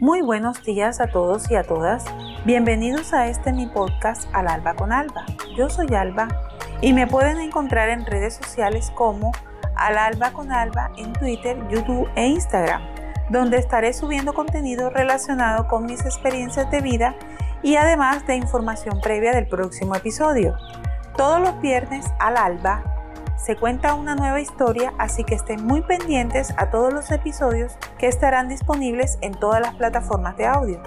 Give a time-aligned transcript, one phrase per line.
[0.00, 2.04] Muy buenos días a todos y a todas.
[2.44, 5.26] Bienvenidos a este mi podcast Al Alba con Alba.
[5.56, 6.28] Yo soy Alba
[6.80, 9.32] y me pueden encontrar en redes sociales como
[9.74, 12.80] Al Alba con Alba en Twitter, YouTube e Instagram,
[13.30, 17.16] donde estaré subiendo contenido relacionado con mis experiencias de vida
[17.64, 20.56] y además de información previa del próximo episodio.
[21.16, 22.97] Todos los viernes al alba
[23.38, 28.08] se cuenta una nueva historia, así que estén muy pendientes a todos los episodios que
[28.08, 30.82] estarán disponibles en todas las plataformas de audio.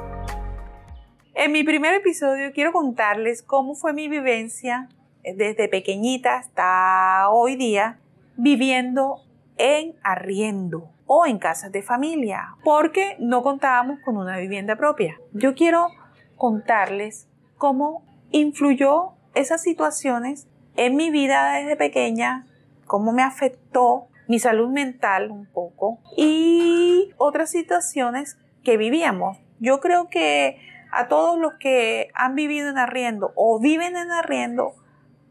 [1.33, 4.89] En mi primer episodio quiero contarles cómo fue mi vivencia
[5.23, 7.99] desde pequeñita hasta hoy día
[8.35, 9.21] viviendo
[9.57, 15.17] en arriendo o en casas de familia, porque no contábamos con una vivienda propia.
[15.33, 15.87] Yo quiero
[16.35, 17.27] contarles
[17.57, 22.47] cómo influyó esas situaciones en mi vida desde pequeña,
[22.91, 29.37] cómo me afectó mi salud mental un poco y otras situaciones que vivíamos.
[29.61, 30.59] Yo creo que
[30.91, 34.73] a todos los que han vivido en arriendo o viven en arriendo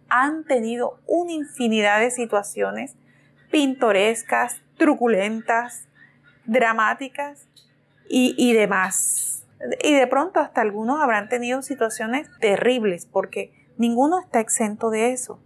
[0.08, 2.96] han tenido una infinidad de situaciones
[3.50, 5.86] pintorescas, truculentas,
[6.46, 7.46] dramáticas
[8.08, 9.44] y, y demás.
[9.84, 15.40] Y de pronto hasta algunos habrán tenido situaciones terribles porque Ninguno está exento de eso.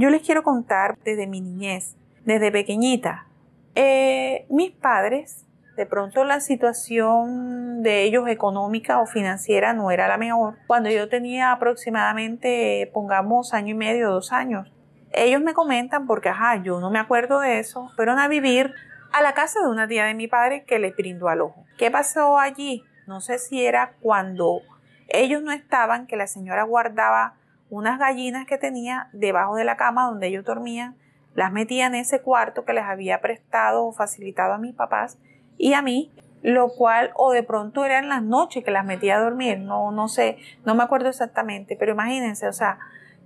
[0.00, 3.26] Yo les quiero contar desde mi niñez, desde pequeñita.
[3.74, 5.44] Eh, mis padres,
[5.76, 10.54] de pronto la situación de ellos económica o financiera no era la mejor.
[10.68, 14.72] Cuando yo tenía aproximadamente, pongamos, año y medio, dos años,
[15.10, 18.72] ellos me comentan, porque ajá, yo no me acuerdo de eso, fueron a vivir
[19.12, 21.64] a la casa de una tía de mi padre que les brindó al ojo.
[21.76, 22.84] ¿Qué pasó allí?
[23.08, 24.60] No sé si era cuando
[25.08, 27.34] ellos no estaban, que la señora guardaba
[27.70, 30.96] unas gallinas que tenía debajo de la cama donde ellos dormían,
[31.34, 35.18] las metía en ese cuarto que les había prestado o facilitado a mis papás
[35.56, 36.10] y a mí,
[36.42, 39.90] lo cual o de pronto era en las noches que las metía a dormir, no,
[39.90, 42.78] no sé, no me acuerdo exactamente, pero imagínense, o sea,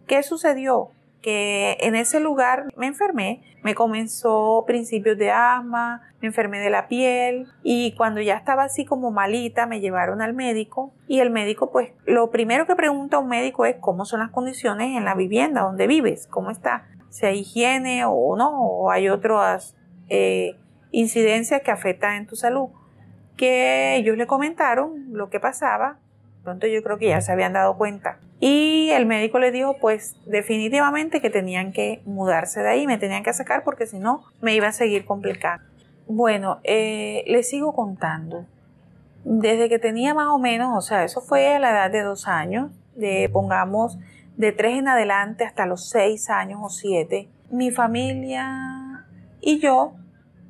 [0.06, 0.90] ¿qué sucedió?
[1.22, 6.88] Que en ese lugar me enfermé, me comenzó principios de asma, me enfermé de la
[6.88, 11.70] piel y cuando ya estaba así como malita me llevaron al médico y el médico
[11.70, 15.14] pues lo primero que pregunta a un médico es cómo son las condiciones en la
[15.14, 19.76] vivienda donde vives, cómo está, si hay higiene o no, o hay otras
[20.08, 20.56] eh,
[20.90, 22.70] incidencias que afectan en tu salud.
[23.36, 25.98] Que ellos le comentaron lo que pasaba,
[26.42, 30.16] pronto yo creo que ya se habían dado cuenta y el médico le dijo, pues
[30.26, 34.52] definitivamente que tenían que mudarse de ahí, me tenían que sacar porque si no me
[34.54, 35.64] iba a seguir complicando.
[36.08, 38.44] Bueno, eh, les sigo contando.
[39.22, 42.26] Desde que tenía más o menos, o sea, eso fue a la edad de dos
[42.26, 43.96] años, de pongamos
[44.36, 49.06] de tres en adelante hasta los seis años o siete, mi familia
[49.40, 49.92] y yo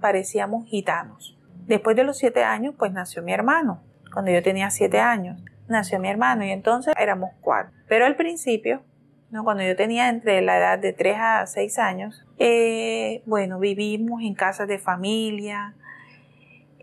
[0.00, 1.36] parecíamos gitanos.
[1.66, 3.82] Después de los siete años, pues nació mi hermano,
[4.14, 5.42] cuando yo tenía siete años
[5.72, 7.72] nació mi hermano y entonces éramos cuatro.
[7.88, 8.82] Pero al principio,
[9.30, 9.44] ¿no?
[9.44, 14.34] cuando yo tenía entre la edad de 3 a 6 años, eh, bueno, vivimos en
[14.34, 15.74] casas de familia,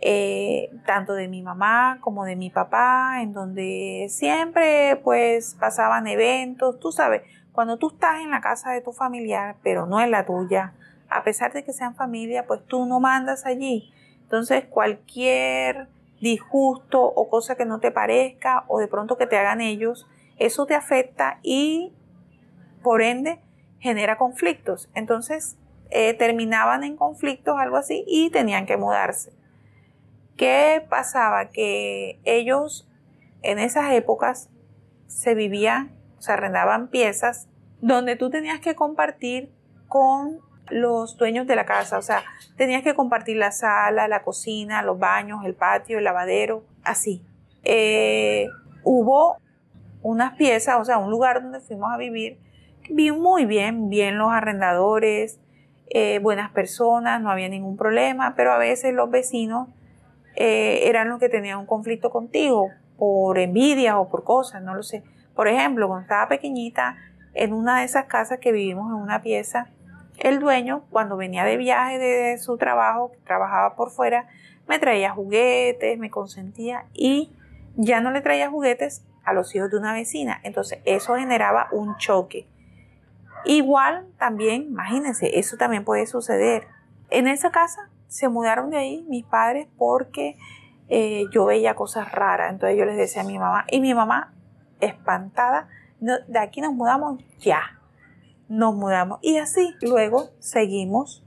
[0.02, 6.80] eh, tanto de mi mamá como de mi papá, en donde siempre pues pasaban eventos,
[6.80, 7.22] tú sabes,
[7.52, 10.74] cuando tú estás en la casa de tu familiar, pero no en la tuya,
[11.10, 13.92] a pesar de que sean familia, pues tú no mandas allí.
[14.22, 15.88] Entonces cualquier
[16.22, 20.08] disgusto o cosa que no te parezca o de pronto que te hagan ellos,
[20.38, 21.94] eso te afecta y
[22.82, 23.40] por ende
[23.80, 24.90] genera conflictos.
[24.94, 25.58] Entonces
[25.90, 29.34] eh, terminaban en conflictos, algo así, y tenían que mudarse.
[30.38, 31.50] ¿Qué pasaba?
[31.50, 32.88] Que ellos
[33.42, 34.50] en esas épocas
[35.08, 37.48] se vivían, se arrendaban piezas
[37.82, 39.52] donde tú tenías que compartir
[39.88, 42.24] con los dueños de la casa, o sea,
[42.58, 47.24] tenías que compartir la sala, la cocina, los baños, el patio, el lavadero, así.
[47.64, 48.48] Eh,
[48.84, 49.38] hubo
[50.02, 52.40] unas piezas, o sea, un lugar donde fuimos a vivir,
[52.90, 55.40] vi muy bien, bien los arrendadores,
[55.90, 59.68] eh, buenas personas, no había ningún problema, pero a veces los vecinos
[60.36, 64.84] eh, eran los que tenían un conflicto contigo por envidia o por cosas, no lo
[64.84, 65.04] sé.
[65.36, 66.98] Por ejemplo, cuando estaba pequeñita,
[67.34, 69.70] en una de esas casas que vivimos en una pieza,
[70.20, 74.28] el dueño, cuando venía de viaje de su trabajo, trabajaba por fuera,
[74.68, 77.32] me traía juguetes, me consentía y
[77.76, 80.40] ya no le traía juguetes a los hijos de una vecina.
[80.44, 82.48] Entonces eso generaba un choque.
[83.46, 86.68] Igual también, imagínense, eso también puede suceder.
[87.10, 90.38] En esa casa se mudaron de ahí mis padres porque
[90.90, 92.52] eh, yo veía cosas raras.
[92.52, 94.34] Entonces yo les decía a mi mamá y mi mamá
[94.82, 95.70] espantada,
[96.00, 97.79] de aquí nos mudamos ya
[98.50, 101.24] nos mudamos y así luego seguimos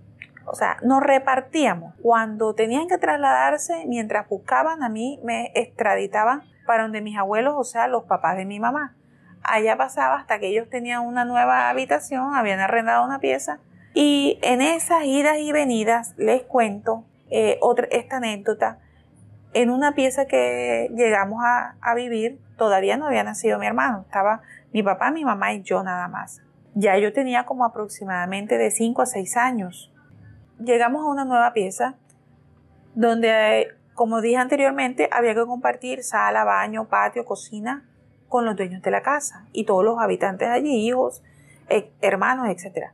[0.46, 1.94] o sea, nos repartíamos.
[2.02, 7.64] Cuando tenían que trasladarse, mientras buscaban a mí, me extraditaban para donde mis abuelos, o
[7.64, 8.94] sea, los papás de mi mamá.
[9.42, 13.58] Allá pasaba hasta que ellos tenían una nueva habitación, habían arrendado una pieza.
[13.94, 18.78] Y en esas idas y venidas, les cuento eh, otra, esta anécdota.
[19.54, 24.40] En una pieza que llegamos a, a vivir, todavía no había nacido mi hermano, estaba
[24.72, 26.40] mi papá, mi mamá y yo nada más.
[26.74, 29.92] Ya yo tenía como aproximadamente de 5 a 6 años.
[30.58, 31.96] Llegamos a una nueva pieza
[32.94, 37.88] donde, como dije anteriormente, había que compartir sala, baño, patio, cocina
[38.28, 41.22] con los dueños de la casa y todos los habitantes allí, hijos,
[41.68, 42.90] eh, hermanos, etc.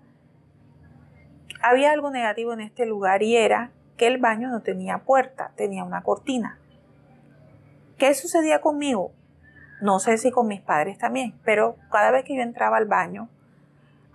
[1.62, 5.84] Había algo negativo en este lugar y era que el baño no tenía puerta, tenía
[5.84, 6.58] una cortina.
[7.98, 9.12] ¿Qué sucedía conmigo?
[9.80, 13.28] No sé si con mis padres también, pero cada vez que yo entraba al baño,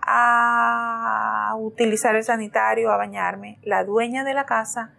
[0.06, 4.92] a utilizar el sanitario, a bañarme, la dueña de la casa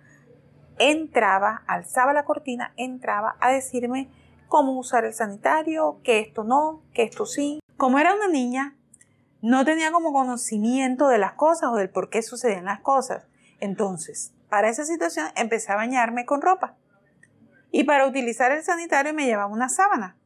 [0.78, 4.10] entraba, alzaba la cortina, entraba a decirme
[4.48, 7.60] cómo usar el sanitario, que esto no, que esto sí.
[7.78, 8.76] Como era una niña,
[9.42, 13.28] no tenía como conocimiento de las cosas o del por qué sucedían las cosas.
[13.60, 16.76] Entonces, para esa situación empecé a bañarme con ropa.
[17.72, 20.18] Y para utilizar el sanitario me llevaba una sábana.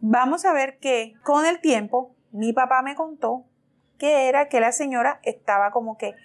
[0.00, 3.46] Vamos a ver que con el tiempo mi papá me contó
[4.02, 6.16] que era que la señora estaba como que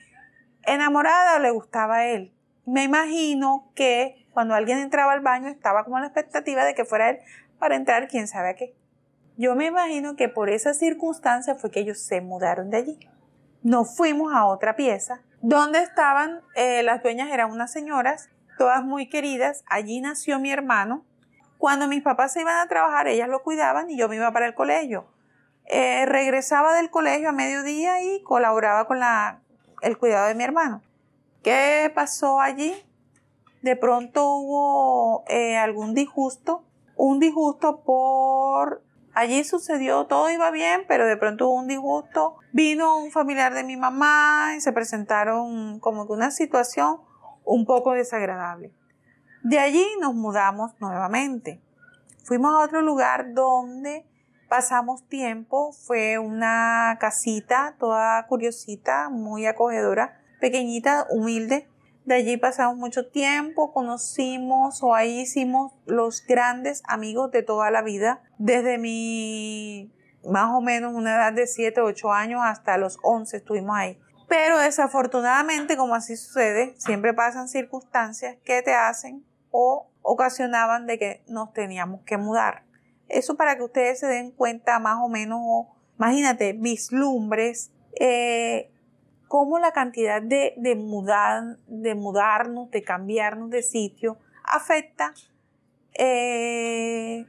[0.64, 2.34] enamorada le gustaba a él.
[2.66, 7.12] Me imagino que cuando alguien entraba al baño estaba como la expectativa de que fuera
[7.12, 7.20] él
[7.60, 8.74] para entrar quién sabe a qué.
[9.38, 13.00] Yo me imagino que por esa circunstancia fue que ellos se mudaron de allí.
[13.62, 19.08] Nos fuimos a otra pieza donde estaban eh, las dueñas eran unas señoras, todas muy
[19.08, 19.64] queridas.
[19.68, 21.06] Allí nació mi hermano.
[21.60, 24.48] Cuando mis papás se iban a trabajar, ellas lo cuidaban y yo me iba para
[24.48, 25.06] el colegio.
[25.70, 29.42] Eh, regresaba del colegio a mediodía y colaboraba con la,
[29.82, 30.82] el cuidado de mi hermano.
[31.44, 32.74] ¿Qué pasó allí?
[33.62, 36.64] De pronto hubo eh, algún disgusto,
[36.96, 38.84] un disgusto por...
[39.14, 42.36] Allí sucedió, todo iba bien, pero de pronto hubo un disgusto.
[42.54, 47.02] Vino un familiar de mi mamá y se presentaron como que una situación
[47.44, 48.72] un poco desagradable.
[49.42, 51.60] De allí nos mudamos nuevamente.
[52.24, 54.06] Fuimos a otro lugar donde
[54.48, 61.68] pasamos tiempo, fue una casita toda curiosita, muy acogedora, pequeñita, humilde.
[62.06, 67.82] De allí pasamos mucho tiempo, conocimos o ahí hicimos los grandes amigos de toda la
[67.82, 69.92] vida, desde mi
[70.24, 74.00] más o menos una edad de 7, 8 años hasta los 11 estuvimos ahí.
[74.28, 81.24] Pero desafortunadamente, como así sucede, siempre pasan circunstancias que te hacen o ocasionaban de que
[81.28, 82.67] nos teníamos que mudar.
[83.10, 85.40] Eso para que ustedes se den cuenta más o menos,
[85.98, 88.72] imagínate, vislumbres, eh,
[89.28, 95.14] cómo la cantidad de, de, mudar, de mudarnos, de cambiarnos de sitio, afecta
[95.94, 97.26] eh,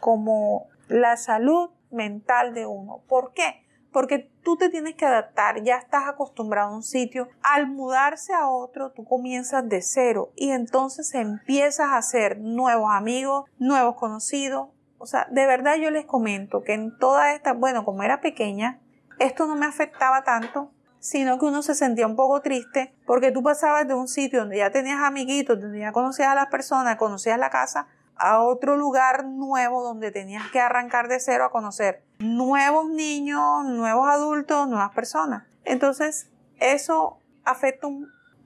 [0.00, 3.02] como la salud mental de uno.
[3.08, 3.64] ¿Por qué?
[3.92, 7.28] Porque tú te tienes que adaptar, ya estás acostumbrado a un sitio.
[7.42, 13.50] Al mudarse a otro, tú comienzas de cero y entonces empiezas a hacer nuevos amigos,
[13.58, 14.68] nuevos conocidos,
[15.00, 18.80] o sea, de verdad yo les comento que en toda esta, bueno, como era pequeña,
[19.18, 23.42] esto no me afectaba tanto, sino que uno se sentía un poco triste porque tú
[23.42, 27.38] pasabas de un sitio donde ya tenías amiguitos, donde ya conocías a las personas, conocías
[27.38, 32.90] la casa, a otro lugar nuevo donde tenías que arrancar de cero a conocer nuevos
[32.90, 35.44] niños, nuevos adultos, nuevas personas.
[35.64, 36.28] Entonces,
[36.58, 37.88] eso afecta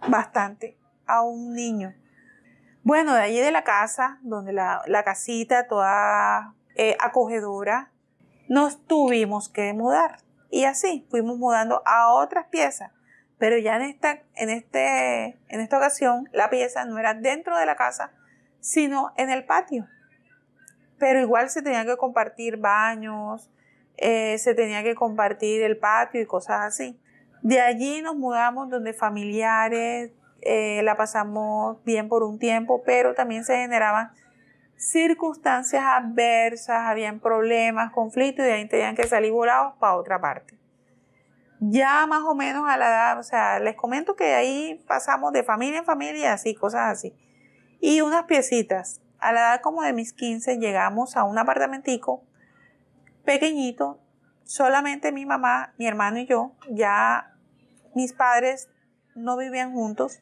[0.08, 1.94] bastante a un niño.
[2.84, 7.90] Bueno, de allí de la casa, donde la, casita toda eh, acogedora,
[8.46, 10.18] nos tuvimos que mudar.
[10.50, 12.92] Y así fuimos mudando a otras piezas.
[13.38, 17.64] Pero ya en esta, en este, en esta ocasión, la pieza no era dentro de
[17.64, 18.12] la casa,
[18.60, 19.88] sino en el patio.
[20.98, 23.50] Pero igual se tenía que compartir baños,
[23.96, 27.00] eh, se tenía que compartir el patio y cosas así.
[27.40, 30.12] De allí nos mudamos donde familiares,
[30.44, 34.12] eh, la pasamos bien por un tiempo, pero también se generaban
[34.76, 40.58] circunstancias adversas, habían problemas, conflictos y ahí tenían que salir volados para otra parte.
[41.60, 45.42] Ya más o menos a la edad, o sea, les comento que ahí pasamos de
[45.42, 47.14] familia en familia, así, cosas así.
[47.80, 49.00] Y unas piecitas.
[49.18, 52.22] A la edad como de mis 15 llegamos a un apartamentico
[53.24, 53.98] pequeñito,
[54.42, 57.34] solamente mi mamá, mi hermano y yo, ya
[57.94, 58.68] mis padres
[59.14, 60.20] no vivían juntos,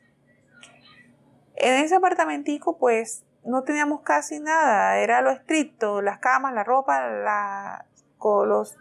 [1.62, 7.08] en ese apartamentico, pues, no teníamos casi nada, era lo estricto, las camas, la ropa,
[7.08, 7.86] la,
[8.20, 8.76] los,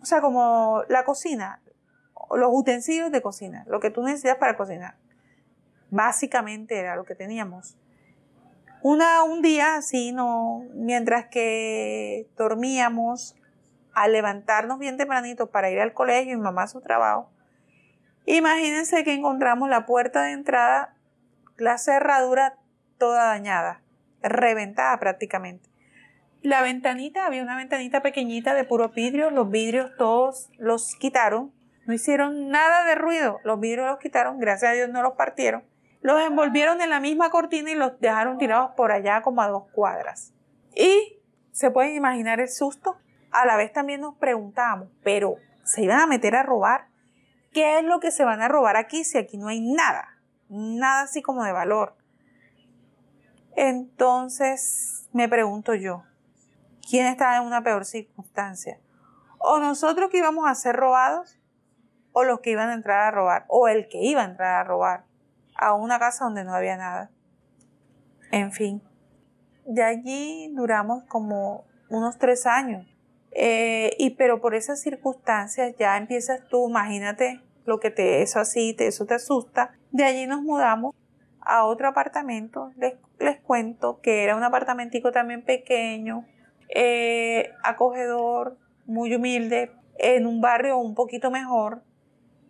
[0.00, 1.62] o sea, como la cocina,
[2.30, 4.96] los utensilios de cocina, lo que tú necesitas para cocinar.
[5.90, 7.78] Básicamente era lo que teníamos.
[8.82, 13.34] Una, un día así, no, mientras que dormíamos,
[13.92, 17.30] al levantarnos bien tempranito para ir al colegio y mamá a su trabajo,
[18.26, 20.94] imagínense que encontramos la puerta de entrada,
[21.58, 22.56] la cerradura
[22.98, 23.82] toda dañada,
[24.22, 25.68] reventada prácticamente.
[26.42, 31.52] La ventanita, había una ventanita pequeñita de puro vidrio, los vidrios todos los quitaron,
[31.86, 35.64] no hicieron nada de ruido, los vidrios los quitaron, gracias a Dios no los partieron,
[36.00, 39.64] los envolvieron en la misma cortina y los dejaron tirados por allá como a dos
[39.72, 40.32] cuadras.
[40.76, 42.98] Y se pueden imaginar el susto.
[43.32, 46.86] A la vez también nos preguntábamos, pero ¿se iban a meter a robar?
[47.52, 50.17] ¿Qué es lo que se van a robar aquí si aquí no hay nada?
[50.48, 51.96] Nada así como de valor.
[53.56, 56.04] Entonces me pregunto yo,
[56.88, 58.80] ¿quién estaba en una peor circunstancia?
[59.38, 61.38] ¿O nosotros que íbamos a ser robados?
[62.12, 63.44] ¿O los que iban a entrar a robar?
[63.48, 65.04] ¿O el que iba a entrar a robar?
[65.56, 67.10] A una casa donde no había nada.
[68.30, 68.82] En fin,
[69.66, 72.86] de allí duramos como unos tres años.
[73.32, 78.74] Eh, y pero por esas circunstancias ya empiezas tú, imagínate lo que te, eso así,
[78.74, 79.72] te, eso te asusta.
[79.92, 80.94] De allí nos mudamos
[81.40, 82.72] a otro apartamento.
[82.76, 86.24] Les, les cuento que era un apartamentico también pequeño,
[86.74, 88.56] eh, acogedor,
[88.86, 91.82] muy humilde, en un barrio un poquito mejor.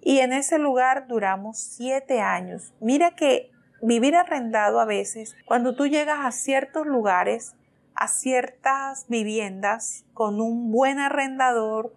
[0.00, 2.72] Y en ese lugar duramos siete años.
[2.80, 3.50] Mira que
[3.82, 7.54] vivir arrendado a veces, cuando tú llegas a ciertos lugares,
[7.94, 11.92] a ciertas viviendas, con un buen arrendador,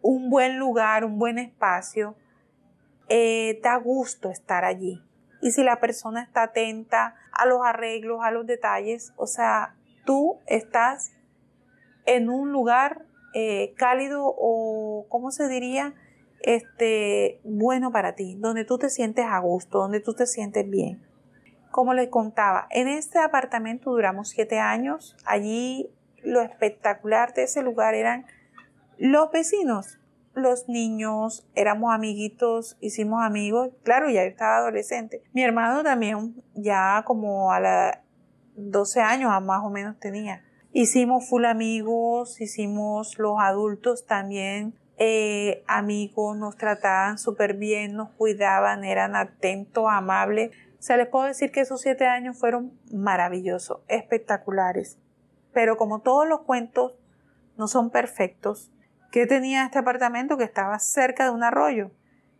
[0.00, 2.16] un buen lugar, un buen espacio,
[3.08, 5.02] eh, da gusto estar allí.
[5.40, 10.38] Y si la persona está atenta a los arreglos, a los detalles, o sea, tú
[10.46, 11.12] estás
[12.06, 13.04] en un lugar
[13.34, 15.94] eh, cálido o, ¿cómo se diría?
[16.40, 21.02] Este, bueno para ti, donde tú te sientes a gusto, donde tú te sientes bien.
[21.70, 25.16] Como les contaba, en este apartamento duramos siete años.
[25.24, 25.88] Allí
[26.22, 28.26] lo espectacular de ese lugar eran
[28.98, 29.98] los vecinos,
[30.34, 33.70] los niños, éramos amiguitos, hicimos amigos.
[33.82, 35.22] Claro, ya yo estaba adolescente.
[35.32, 38.02] Mi hermano también, ya como a la
[38.56, 40.42] 12 años más o menos tenía.
[40.72, 44.74] Hicimos full amigos, hicimos los adultos también
[45.04, 50.52] eh, amigos, nos trataban súper bien, nos cuidaban, eran atentos, amables.
[50.78, 54.98] O sea, les puedo decir que esos siete años fueron maravillosos, espectaculares.
[55.52, 56.92] Pero como todos los cuentos
[57.56, 58.70] no son perfectos,
[59.12, 60.36] ¿qué tenía este apartamento?
[60.36, 61.92] Que estaba cerca de un arroyo.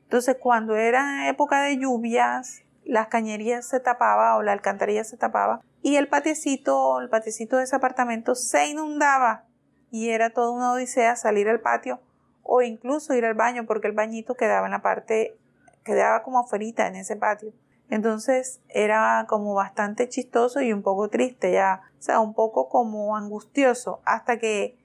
[0.04, 5.60] Entonces, cuando era época de lluvias, las cañerías se tapaban o la alcantarilla se tapaba
[5.82, 9.44] y el patiecito, el patiecito de ese apartamento se inundaba
[9.90, 12.00] y era toda una odisea salir al patio
[12.42, 15.38] o incluso ir al baño porque el bañito quedaba en la parte,
[15.84, 17.52] quedaba como afuera en ese patio.
[17.88, 23.16] Entonces era como bastante chistoso y un poco triste ya, o sea, un poco como
[23.16, 24.81] angustioso hasta que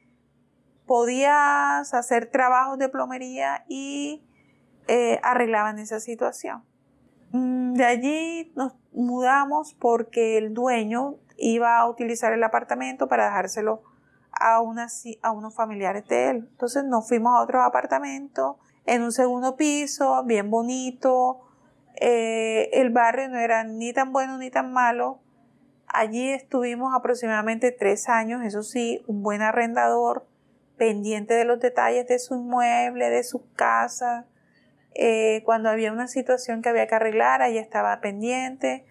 [0.87, 4.23] podías hacer trabajos de plomería y
[4.87, 6.63] eh, arreglaban esa situación.
[7.31, 13.83] Mm, de allí nos mudamos porque el dueño iba a utilizar el apartamento para dejárselo
[14.31, 16.47] a, unos familiares de él.
[16.51, 21.41] Entonces nos fuimos a otro apartamento en un segundo piso, bien bonito.
[21.99, 25.19] Eh, el barrio no era ni tan bueno ni tan malo.
[25.87, 30.27] Allí estuvimos aproximadamente tres años, eso sí, un buen arrendador,
[30.77, 34.25] pendiente de los detalles de su inmueble, de su casa.
[34.93, 38.85] Eh, cuando había una situación que había que arreglar, ella estaba pendiente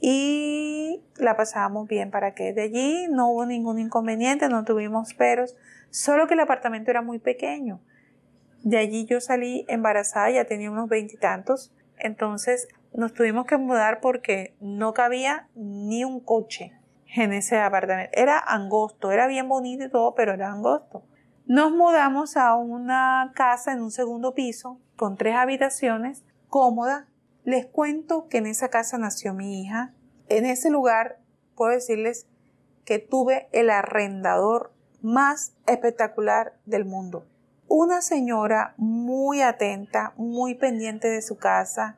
[0.00, 5.56] y la pasábamos bien para que de allí no hubo ningún inconveniente, no tuvimos peros,
[5.90, 7.80] solo que el apartamento era muy pequeño.
[8.62, 14.54] De allí yo salí embarazada, ya tenía unos veintitantos, entonces nos tuvimos que mudar porque
[14.60, 16.77] no cabía ni un coche
[17.14, 18.10] en ese apartamento.
[18.14, 21.04] Era angosto, era bien bonito y todo, pero era angosto.
[21.46, 27.08] Nos mudamos a una casa en un segundo piso con tres habitaciones, cómoda,
[27.44, 29.94] les cuento que en esa casa nació mi hija.
[30.28, 31.18] En ese lugar
[31.56, 32.26] puedo decirles
[32.84, 37.24] que tuve el arrendador más espectacular del mundo.
[37.68, 41.96] Una señora muy atenta, muy pendiente de su casa,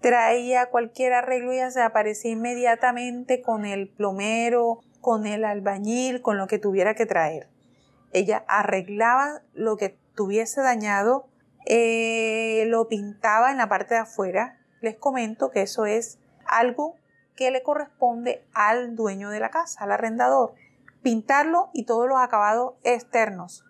[0.00, 6.46] traía cualquier arreglo y se aparecía inmediatamente con el plomero, con el albañil, con lo
[6.46, 7.48] que tuviera que traer.
[8.12, 11.26] Ella arreglaba lo que tuviese dañado,
[11.66, 16.96] eh, lo pintaba en la parte de afuera, les comento que eso es algo
[17.36, 20.54] que le corresponde al dueño de la casa, al arrendador,
[21.02, 23.64] pintarlo y todos los acabados externos.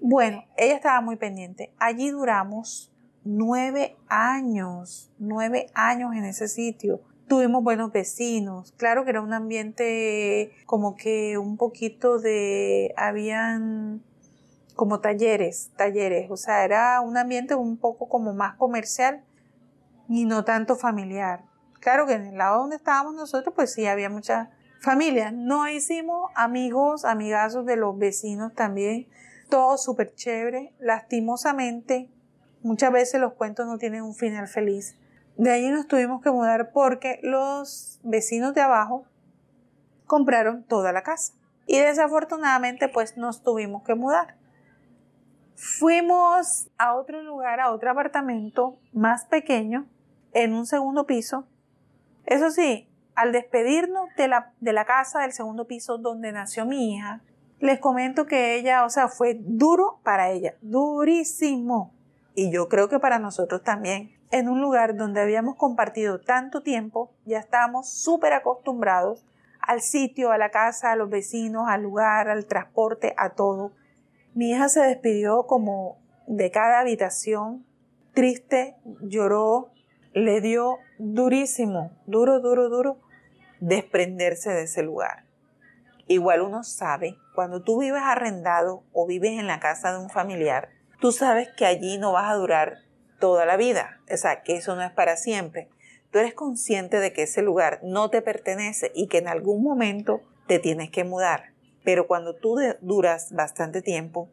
[0.00, 1.74] Bueno, ella estaba muy pendiente.
[1.78, 2.92] Allí duramos
[3.26, 7.02] nueve años, nueve años en ese sitio.
[7.28, 8.72] Tuvimos buenos vecinos.
[8.76, 14.02] Claro que era un ambiente como que un poquito de, habían
[14.76, 16.30] como talleres, talleres.
[16.30, 19.24] O sea, era un ambiente un poco como más comercial
[20.08, 21.44] y no tanto familiar.
[21.80, 25.32] Claro que en el lado donde estábamos nosotros, pues sí, había mucha familia.
[25.32, 29.08] No hicimos amigos, amigazos de los vecinos también.
[29.48, 30.74] Todo súper chévere.
[30.78, 32.10] Lastimosamente,
[32.66, 34.98] muchas veces los cuentos no tienen un final feliz.
[35.36, 39.06] De ahí nos tuvimos que mudar porque los vecinos de abajo
[40.06, 41.32] compraron toda la casa.
[41.66, 44.36] Y desafortunadamente pues nos tuvimos que mudar.
[45.54, 49.86] Fuimos a otro lugar, a otro apartamento más pequeño,
[50.32, 51.46] en un segundo piso.
[52.26, 56.94] Eso sí, al despedirnos de la, de la casa del segundo piso donde nació mi
[56.94, 57.22] hija,
[57.58, 61.95] les comento que ella, o sea, fue duro para ella, durísimo.
[62.36, 67.10] Y yo creo que para nosotros también en un lugar donde habíamos compartido tanto tiempo,
[67.24, 69.24] ya estábamos súper acostumbrados
[69.62, 73.72] al sitio, a la casa, a los vecinos, al lugar, al transporte, a todo.
[74.34, 77.64] Mi hija se despidió como de cada habitación,
[78.12, 79.70] triste, lloró,
[80.12, 82.98] le dio durísimo, duro, duro, duro,
[83.60, 85.24] desprenderse de ese lugar.
[86.06, 90.75] Igual uno sabe, cuando tú vives arrendado o vives en la casa de un familiar,
[91.00, 92.78] tú sabes que allí no vas a durar
[93.18, 94.00] toda la vida.
[94.12, 95.68] O sea, que eso no es para siempre.
[96.10, 100.22] Tú eres consciente de que ese lugar no te pertenece y que en algún momento
[100.46, 101.52] te tienes que mudar.
[101.84, 104.28] Pero cuando tú duras bastante tiempo,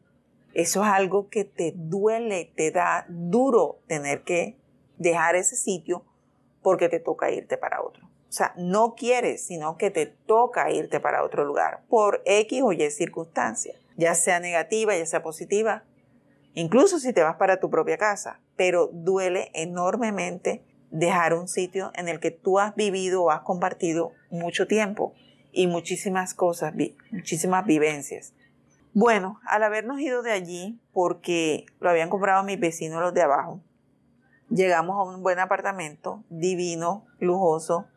[0.53, 4.55] eso es algo que te duele, te da duro tener que
[4.97, 6.05] dejar ese sitio
[6.61, 8.05] porque te toca irte para otro.
[8.05, 12.71] O sea, no quieres, sino que te toca irte para otro lugar por X o
[12.71, 15.83] Y circunstancia, ya sea negativa, ya sea positiva,
[16.53, 22.07] incluso si te vas para tu propia casa pero duele enormemente dejar un sitio en
[22.07, 25.13] el que tú has vivido o has compartido mucho tiempo
[25.51, 26.73] y muchísimas cosas,
[27.11, 28.33] muchísimas vivencias.
[28.93, 33.59] Bueno, al habernos ido de allí, porque lo habían comprado mis vecinos los de abajo,
[34.49, 37.87] llegamos a un buen apartamento, divino, lujoso,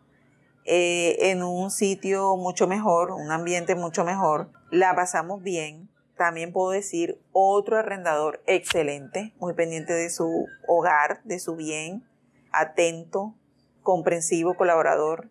[0.64, 4.51] eh, en un sitio mucho mejor, un ambiente mucho mejor.
[4.71, 11.38] La pasamos bien, también puedo decir otro arrendador excelente, muy pendiente de su hogar, de
[11.38, 12.09] su bien,
[12.52, 13.35] atento,
[13.83, 15.29] comprensivo, colaborador.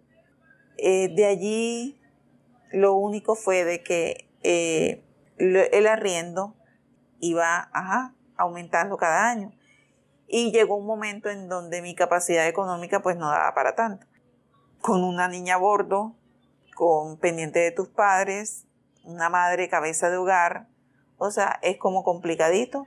[0.78, 2.00] Eh, de allí
[2.72, 5.04] lo único fue de que eh,
[5.38, 6.56] el arriendo
[7.20, 7.70] iba
[8.38, 9.52] aumentando cada año.
[10.28, 14.06] Y llegó un momento en donde mi capacidad económica pues no daba para tanto.
[14.82, 16.16] Con una niña a bordo,
[16.76, 18.66] con pendiente de tus padres,
[19.04, 20.68] una madre cabeza de hogar,
[21.18, 22.86] o sea, es como complicadito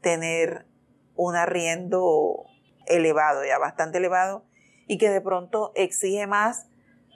[0.00, 0.66] tener
[1.14, 2.44] un arriendo
[2.86, 4.44] elevado, ya bastante elevado,
[4.86, 6.66] y que de pronto exige más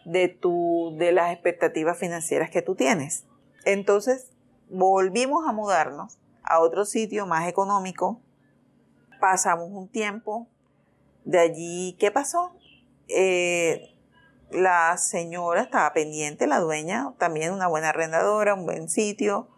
[0.05, 3.25] de, tu, de las expectativas financieras que tú tienes.
[3.64, 4.31] Entonces,
[4.68, 8.20] volvimos a mudarnos a otro sitio más económico,
[9.20, 10.48] pasamos un tiempo,
[11.25, 12.57] de allí, ¿qué pasó?
[13.09, 13.96] Eh,
[14.51, 19.48] la señora estaba pendiente, la dueña, también una buena arrendadora, un buen sitio,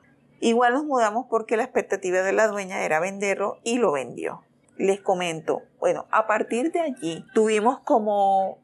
[0.41, 4.43] Igual nos mudamos porque la expectativa de la dueña era venderlo y lo vendió.
[4.77, 8.59] Les comento, bueno, a partir de allí tuvimos como,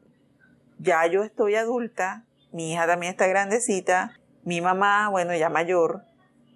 [0.77, 6.03] ya yo estoy adulta, mi hija también está grandecita, mi mamá, bueno, ya mayor.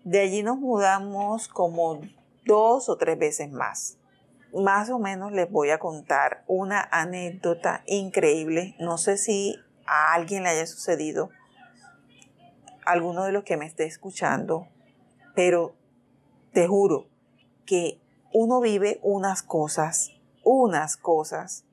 [0.04, 2.02] De allí nos mudamos como
[2.46, 3.98] dos o tres veces más.
[4.54, 8.76] Más o menos les voy a contar una anécdota increíble.
[8.80, 11.30] No sé si a alguien le haya sucedido,
[12.86, 14.68] alguno de los que me esté escuchando,
[15.36, 15.76] pero
[16.54, 17.08] te juro
[17.66, 18.02] que
[18.34, 20.12] uno vive unas cosas,
[20.44, 21.66] unas cosas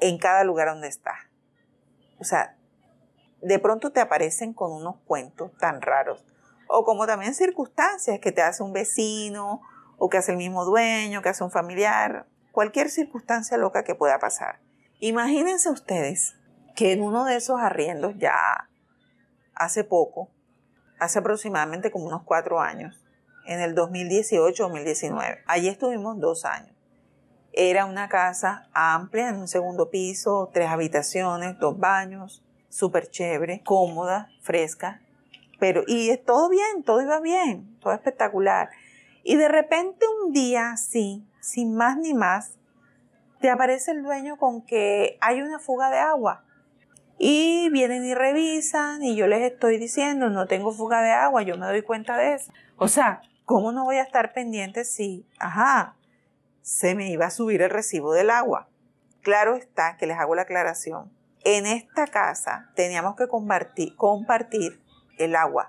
[0.00, 1.14] en cada lugar donde está.
[2.18, 2.56] O sea,
[3.40, 6.24] de pronto te aparecen con unos cuentos tan raros.
[6.68, 9.60] O como también circunstancias que te hace un vecino,
[9.98, 14.18] o que hace el mismo dueño, que hace un familiar, cualquier circunstancia loca que pueda
[14.18, 14.60] pasar.
[15.00, 16.34] Imagínense ustedes
[16.74, 18.68] que en uno de esos arriendos ya
[19.54, 20.30] hace poco
[21.02, 23.04] hace aproximadamente como unos cuatro años,
[23.44, 25.42] en el 2018-2019.
[25.46, 26.76] Allí estuvimos dos años.
[27.52, 34.28] Era una casa amplia en un segundo piso, tres habitaciones, dos baños, súper chévere, cómoda,
[34.42, 35.02] fresca.
[35.58, 38.70] Pero, y todo bien, todo iba bien, todo espectacular.
[39.24, 42.58] Y de repente un día, así, sin más ni más,
[43.40, 46.44] te aparece el dueño con que hay una fuga de agua
[47.24, 51.56] y vienen y revisan y yo les estoy diciendo, no tengo fuga de agua, yo
[51.56, 52.52] me doy cuenta de eso.
[52.78, 55.94] O sea, ¿cómo no voy a estar pendiente si, ajá,
[56.62, 58.68] se me iba a subir el recibo del agua.
[59.20, 61.12] Claro está que les hago la aclaración.
[61.44, 64.80] En esta casa teníamos que compartir,
[65.18, 65.68] el agua,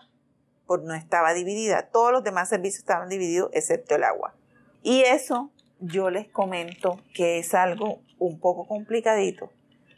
[0.65, 1.89] porque no estaba dividida.
[1.91, 4.33] Todos los demás servicios estaban divididos excepto el agua.
[4.81, 9.51] Y eso yo les comento que es algo un poco complicadito.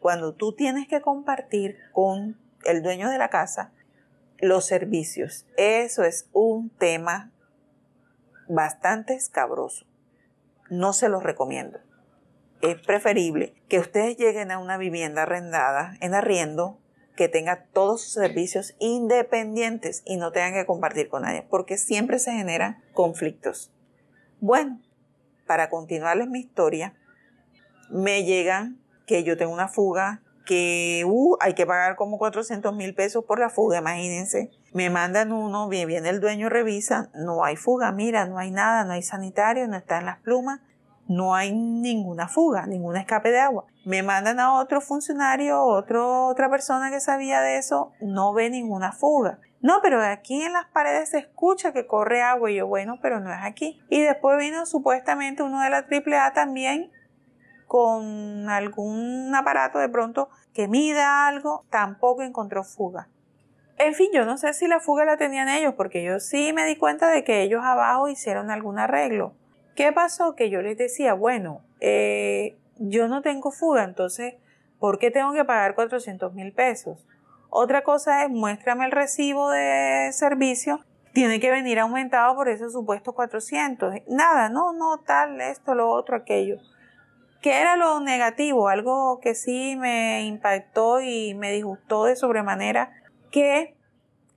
[0.06, 3.74] Cuando tú tienes que compartir con el dueño de la casa
[4.38, 7.32] los servicios, eso es un tema
[8.48, 9.88] bastante escabroso.
[10.70, 11.80] No se los recomiendo.
[12.62, 16.80] Es preferible que ustedes lleguen a una vivienda arrendada en arriendo
[17.16, 22.20] que tenga todos sus servicios independientes y no tengan que compartir con nadie, porque siempre
[22.20, 23.74] se generan conflictos.
[24.40, 24.80] Bueno,
[25.48, 26.94] para continuarles mi historia,
[27.90, 32.94] me llegan que yo tengo una fuga que uh, hay que pagar como 400 mil
[32.94, 34.52] pesos por la fuga, imagínense.
[34.74, 38.94] Me mandan uno, viene el dueño, revisa, no hay fuga, mira, no hay nada, no
[38.94, 40.62] hay sanitario, no está en las plumas,
[41.08, 43.66] no hay ninguna fuga, ningún escape de agua.
[43.86, 48.92] Me mandan a otro funcionario, otro, otra persona que sabía de eso, no ve ninguna
[48.92, 49.40] fuga.
[49.62, 53.20] No, pero aquí en las paredes se escucha que corre agua y yo, bueno, pero
[53.20, 53.82] no es aquí.
[53.90, 56.92] Y después vino supuestamente uno de la AAA también
[57.76, 63.10] con algún aparato de pronto que mida algo, tampoco encontró fuga.
[63.78, 66.64] En fin, yo no sé si la fuga la tenían ellos, porque yo sí me
[66.64, 69.34] di cuenta de que ellos abajo hicieron algún arreglo.
[69.76, 70.36] ¿Qué pasó?
[70.36, 74.36] Que yo les decía, bueno, eh, yo no tengo fuga, entonces,
[74.80, 77.06] ¿por qué tengo que pagar 400 mil pesos?
[77.50, 80.80] Otra cosa es, muéstrame el recibo de servicio,
[81.12, 83.96] tiene que venir aumentado por esos supuestos 400.
[84.08, 86.62] Nada, no, no, tal, esto, lo otro, aquello.
[87.46, 88.70] ¿Qué era lo negativo?
[88.70, 92.92] Algo que sí me impactó y me disgustó de sobremanera,
[93.30, 93.78] que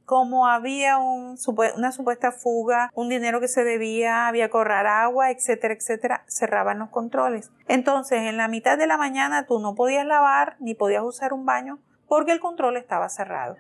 [0.05, 6.25] como había una supuesta fuga, un dinero que se debía, había correr agua, etcétera, etcétera,
[6.29, 7.51] cerraban los controles.
[7.67, 11.47] Entonces, en la mitad de la mañana tú no podías lavar ni podías usar un
[11.47, 13.57] baño porque el control estaba cerrado.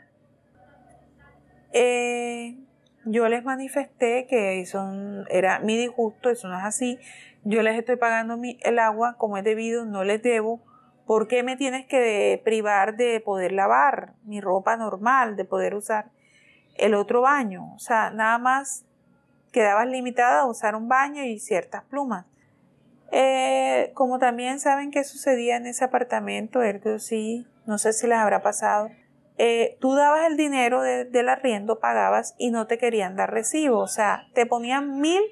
[1.72, 2.58] Eh,
[3.06, 4.86] yo les manifesté que eso
[5.30, 6.98] era mi disgusto, eso no es así
[7.48, 10.60] yo les estoy pagando el agua como es debido, no les debo.
[11.06, 16.10] ¿Por qué me tienes que privar de poder lavar mi ropa normal, de poder usar
[16.74, 17.72] el otro baño?
[17.74, 18.84] O sea, nada más
[19.50, 22.26] quedabas limitada a usar un baño y ciertas plumas.
[23.12, 28.18] Eh, como también saben qué sucedía en ese apartamento, ergo sí, no sé si les
[28.18, 28.90] habrá pasado.
[29.38, 33.78] Eh, tú dabas el dinero del arriendo, pagabas y no te querían dar recibo.
[33.78, 35.22] O sea, te ponían mil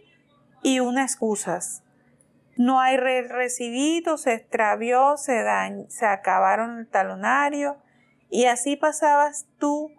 [0.62, 1.82] y una excusas
[2.56, 5.44] no hay recibido, se extravió, se,
[5.88, 7.76] se acabaron el talonario
[8.30, 9.90] y así pasabas tú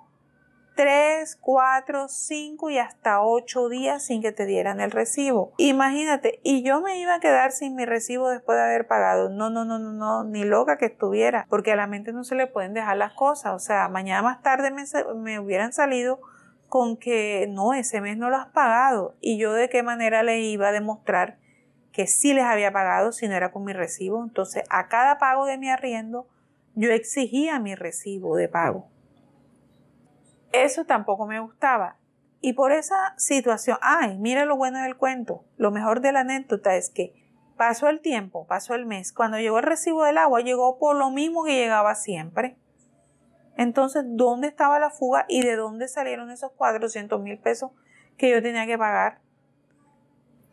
[0.77, 5.51] tres, cuatro, cinco y hasta ocho días sin que te dieran el recibo.
[5.57, 9.29] Imagínate, y yo me iba a quedar sin mi recibo después de haber pagado.
[9.29, 12.35] No, no, no, no, no, ni loca que estuviera, porque a la mente no se
[12.35, 13.53] le pueden dejar las cosas.
[13.53, 14.83] O sea, mañana más tarde me,
[15.15, 16.21] me hubieran salido
[16.69, 19.15] con que no, ese mes no lo has pagado.
[19.19, 21.39] Y yo de qué manera le iba a demostrar
[21.97, 24.23] que sí les había pagado si no era con mi recibo.
[24.23, 26.27] Entonces, a cada pago de mi arriendo,
[26.75, 28.87] yo exigía mi recibo de pago.
[30.51, 31.97] Eso tampoco me gustaba.
[32.39, 35.43] Y por esa situación, ay, mira lo bueno del cuento.
[35.57, 37.15] Lo mejor de la anécdota es que
[37.57, 39.11] pasó el tiempo, pasó el mes.
[39.11, 42.59] Cuando llegó el recibo del agua, llegó por lo mismo que llegaba siempre.
[43.57, 47.71] Entonces, ¿dónde estaba la fuga y de dónde salieron esos 400 mil pesos
[48.17, 49.19] que yo tenía que pagar?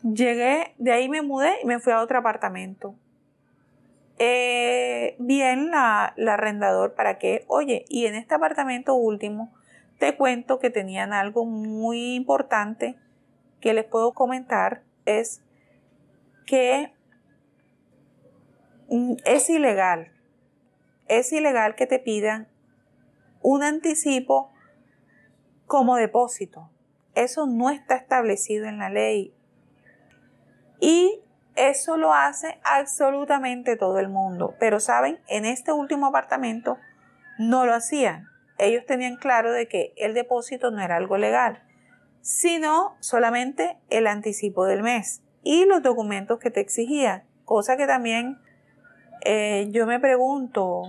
[0.04, 2.94] Llegué, de ahí me mudé y me fui a otro apartamento.
[4.18, 9.52] Eh, bien la, la arrendador para que, oye, y en este apartamento último
[9.98, 12.96] te cuento que tenían algo muy importante
[13.60, 15.42] que les puedo comentar es
[16.46, 16.92] que
[18.90, 20.12] mm, es ilegal,
[21.08, 22.46] es ilegal que te pidan
[23.40, 24.52] un anticipo
[25.66, 26.70] como depósito.
[27.14, 29.32] Eso no está establecido en la ley.
[30.84, 31.22] Y
[31.56, 34.54] eso lo hace absolutamente todo el mundo.
[34.60, 36.76] Pero saben, en este último apartamento
[37.38, 38.28] no lo hacían.
[38.58, 41.62] Ellos tenían claro de que el depósito no era algo legal,
[42.20, 47.24] sino solamente el anticipo del mes y los documentos que te exigían.
[47.46, 48.38] Cosa que también
[49.22, 50.82] eh, yo me pregunto,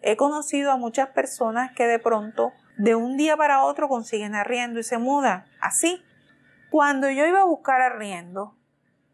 [0.00, 4.80] he conocido a muchas personas que de pronto de un día para otro consiguen arriendo
[4.80, 5.44] y se mudan.
[5.60, 6.02] Así.
[6.70, 8.55] Cuando yo iba a buscar arriendo,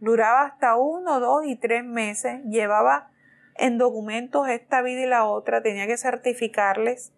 [0.02, 3.10] duraba hasta uno, dos y tres meses, llevaba
[3.54, 7.12] en documentos esta vida y la otra, tenía que certificarles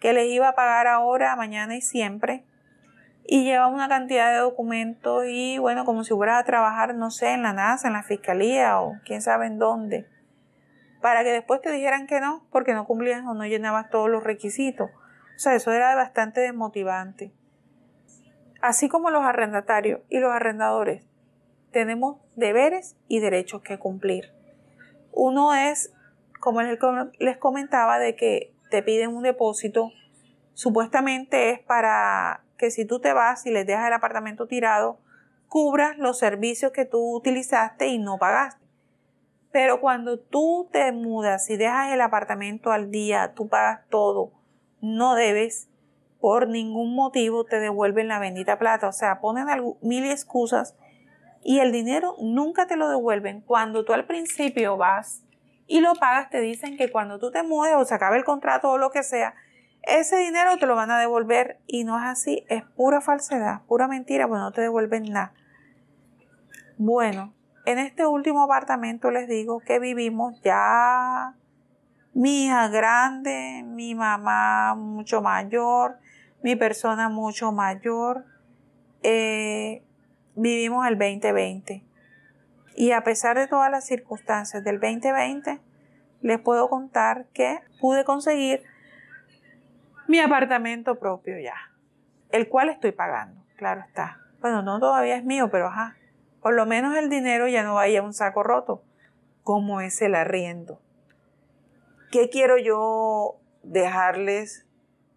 [0.00, 2.44] que les iba a pagar ahora, mañana y siempre.
[3.24, 7.34] y lleva una cantidad de documentos y bueno, como si fueras a trabajar, no sé,
[7.34, 10.08] en la NASA, en la fiscalía o quién sabe en dónde,
[11.00, 14.24] para que después te dijeran que no, porque no cumplías o no llenabas todos los
[14.24, 14.90] requisitos.
[14.90, 17.32] O sea, eso era bastante desmotivante.
[18.60, 21.07] Así como los arrendatarios y los arrendadores,
[21.70, 24.32] tenemos deberes y derechos que cumplir.
[25.12, 25.92] Uno es,
[26.40, 29.90] como les comentaba, de que te piden un depósito,
[30.54, 34.98] supuestamente es para que si tú te vas y les dejas el apartamento tirado,
[35.48, 38.64] cubras los servicios que tú utilizaste y no pagaste.
[39.50, 44.32] Pero cuando tú te mudas y dejas el apartamento al día, tú pagas todo,
[44.80, 45.68] no debes,
[46.20, 48.88] por ningún motivo te devuelven la bendita plata.
[48.88, 49.46] O sea, ponen
[49.80, 50.76] mil excusas
[51.42, 53.40] y el dinero nunca te lo devuelven.
[53.40, 55.22] Cuando tú al principio vas
[55.66, 58.70] y lo pagas, te dicen que cuando tú te mudes o se acabe el contrato
[58.70, 59.34] o lo que sea,
[59.82, 63.88] ese dinero te lo van a devolver y no es así, es pura falsedad, pura
[63.88, 65.32] mentira, pues no te devuelven nada.
[66.76, 67.32] Bueno,
[67.64, 71.34] en este último apartamento les digo que vivimos ya
[72.14, 75.98] mi hija grande, mi mamá mucho mayor,
[76.42, 78.24] mi persona mucho mayor.
[79.02, 79.84] Eh,
[80.38, 81.84] vivimos el 2020.
[82.76, 85.60] Y a pesar de todas las circunstancias del 2020,
[86.22, 88.62] les puedo contar que pude conseguir
[90.06, 91.56] mi apartamento propio ya,
[92.30, 94.20] el cual estoy pagando, claro está.
[94.40, 95.96] Bueno, no todavía es mío, pero ajá,
[96.40, 98.82] por lo menos el dinero ya no vaya a un saco roto,
[99.42, 100.80] como es el arriendo.
[102.12, 104.66] ¿Qué quiero yo dejarles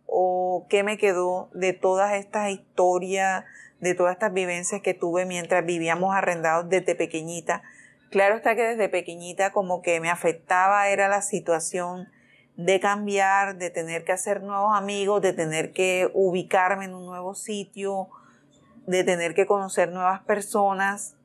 [0.08, 3.46] o qué me quedó de todas estas historias,
[3.82, 7.62] de todas estas vivencias que tuve mientras vivíamos arrendados desde pequeñita?
[8.10, 12.10] Claro está que desde pequeñita como que me afectaba era la situación
[12.58, 17.34] de cambiar, de tener que hacer nuevos amigos, de tener que ubicarme en un nuevo
[17.36, 18.10] sitio,
[18.86, 21.16] de tener que conocer nuevas personas.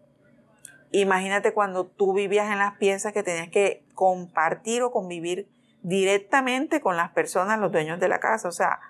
[0.92, 5.48] Imagínate cuando tú vivías en las piezas que tenías que compartir o convivir
[5.82, 8.48] directamente con las personas, los dueños de la casa.
[8.48, 8.80] O sea,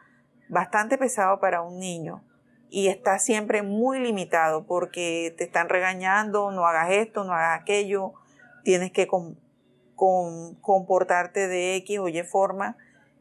[0.48, 2.22] bastante pesado para un niño.
[2.68, 8.14] Y está siempre muy limitado porque te están regañando, no hagas esto, no hagas aquello,
[8.64, 9.06] tienes que
[9.94, 12.76] comportarte de X o Y forma.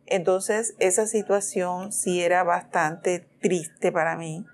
[0.07, 4.45] Entonces esa situación sí era bastante triste para mí.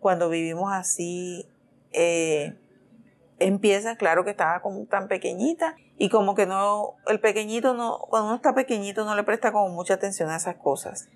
[0.00, 1.48] Cuando vivimos así,
[1.92, 2.54] eh,
[3.38, 8.28] empieza, claro que estaba como tan pequeñita y como que no, el pequeñito no, cuando
[8.28, 11.08] uno está pequeñito no le presta como mucha atención a esas cosas.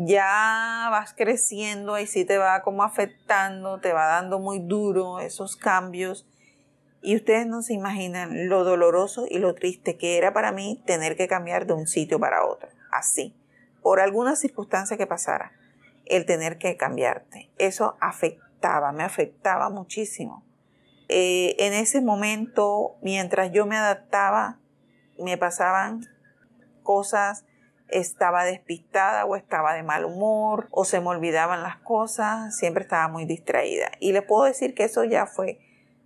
[0.00, 5.56] Ya vas creciendo y sí te va como afectando, te va dando muy duro esos
[5.56, 6.24] cambios
[7.02, 11.16] y ustedes no se imaginan lo doloroso y lo triste que era para mí tener
[11.16, 13.34] que cambiar de un sitio para otro, así,
[13.82, 15.50] por alguna circunstancia que pasara,
[16.06, 17.50] el tener que cambiarte.
[17.58, 20.44] Eso afectaba, me afectaba muchísimo.
[21.08, 24.60] Eh, en ese momento, mientras yo me adaptaba,
[25.18, 26.06] me pasaban
[26.84, 27.44] cosas,
[27.88, 33.08] estaba despistada o estaba de mal humor o se me olvidaban las cosas, siempre estaba
[33.08, 33.90] muy distraída.
[34.00, 35.58] Y le puedo decir que eso ya fue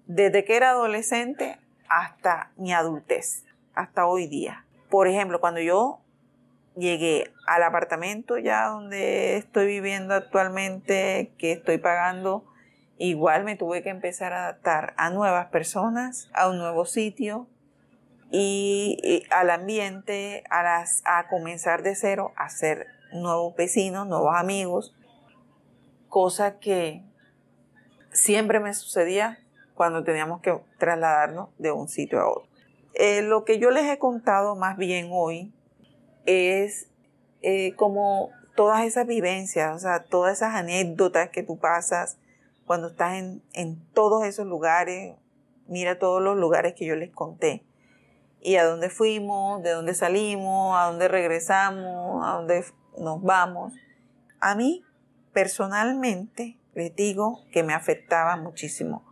[0.06, 4.64] desde que era adolescente hasta mi adultez, hasta hoy día.
[4.88, 6.00] Por ejemplo, cuando yo
[6.76, 12.44] llegué al apartamento ya donde estoy viviendo actualmente, que estoy pagando,
[12.98, 17.46] igual me tuve que empezar a adaptar a nuevas personas, a un nuevo sitio
[18.32, 24.96] y, al ambiente, a, las, a comenzar de cero, a ser nuevos vecinos, nuevos amigos,
[26.08, 27.02] cosa que
[28.10, 29.38] siempre me sucedía
[29.74, 32.48] cuando teníamos que trasladarnos de un sitio a otro.
[32.94, 35.52] Eh, lo que yo les he contado más bien hoy
[36.24, 36.88] es
[37.42, 42.16] eh, como todas esas vivencias, o sea, todas esas anécdotas que tú pasas
[42.66, 45.16] cuando estás en, en todos esos lugares.
[45.68, 47.62] Mira todos los lugares que yo les conté.
[48.42, 52.64] Y a dónde fuimos, de dónde salimos, a dónde regresamos, a dónde
[52.98, 53.72] nos vamos.
[54.40, 54.84] A mí,
[55.32, 59.04] personalmente, les digo que me afectaba muchísimo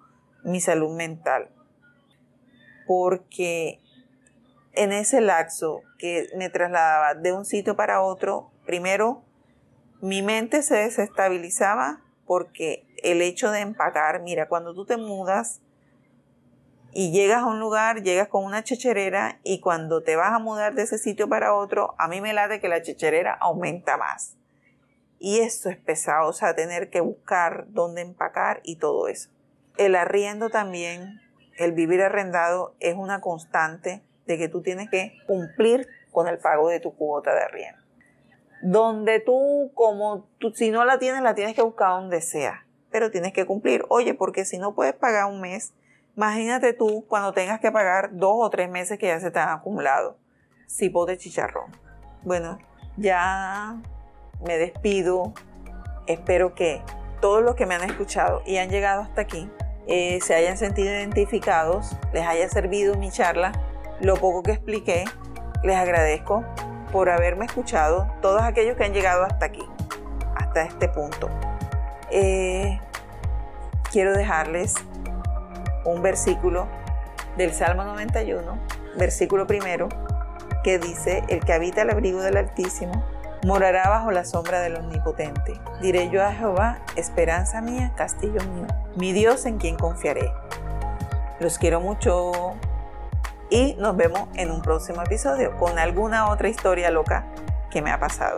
[0.43, 1.51] mi salud mental.
[2.87, 3.81] Porque
[4.73, 9.23] en ese lapso que me trasladaba de un sitio para otro, primero
[10.01, 15.61] mi mente se desestabilizaba porque el hecho de empacar, mira, cuando tú te mudas
[16.93, 20.75] y llegas a un lugar, llegas con una checherera y cuando te vas a mudar
[20.75, 24.37] de ese sitio para otro, a mí me late que la checherera aumenta más.
[25.19, 29.31] Y eso es pesado, o sea, tener que buscar dónde empacar y todo eso.
[29.77, 31.21] El arriendo también,
[31.57, 36.69] el vivir arrendado es una constante de que tú tienes que cumplir con el pago
[36.69, 37.81] de tu cuota de arriendo.
[38.63, 43.11] donde tú, como tú, si no la tienes, la tienes que buscar donde sea, pero
[43.11, 43.85] tienes que cumplir.
[43.89, 45.73] Oye, porque si no puedes pagar un mes,
[46.17, 49.51] imagínate tú cuando tengas que pagar dos o tres meses que ya se te han
[49.51, 50.17] acumulado.
[50.67, 51.71] Sipo de chicharrón.
[52.23, 52.59] Bueno,
[52.97, 53.81] ya
[54.47, 55.33] me despido.
[56.07, 56.83] Espero que
[57.21, 59.51] todos los que me han escuchado y han llegado hasta aquí
[59.87, 63.53] eh, se hayan sentido identificados, les haya servido mi charla,
[64.01, 65.05] lo poco que expliqué.
[65.65, 66.45] Les agradezco
[66.93, 69.65] por haberme escuchado, todos aquellos que han llegado hasta aquí,
[70.37, 71.29] hasta este punto.
[72.11, 72.81] Eh,
[73.91, 74.75] quiero dejarles
[75.85, 76.67] un versículo
[77.37, 78.59] del Salmo 91,
[78.97, 79.89] versículo primero,
[80.63, 83.05] que dice, el que habita el abrigo del Altísimo,
[83.45, 85.59] morará bajo la sombra del Omnipotente.
[85.81, 88.67] Diré yo a Jehová, esperanza mía, castillo mío,
[88.97, 90.31] mi Dios en quien confiaré.
[91.39, 92.55] Los quiero mucho
[93.49, 97.27] y nos vemos en un próximo episodio con alguna otra historia loca
[97.71, 98.37] que me ha pasado.